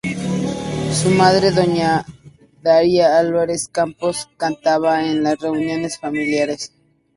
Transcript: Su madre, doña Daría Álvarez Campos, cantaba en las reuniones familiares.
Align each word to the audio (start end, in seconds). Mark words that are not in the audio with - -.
Su 0.91 1.11
madre, 1.11 1.51
doña 1.51 2.03
Daría 2.63 3.19
Álvarez 3.19 3.67
Campos, 3.67 4.27
cantaba 4.35 5.05
en 5.05 5.21
las 5.21 5.37
reuniones 5.37 5.99
familiares. 5.99 6.73